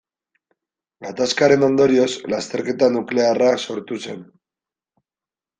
[1.05, 4.29] Gatazkaren ondorioz lasterketa nuklearra sortu zen.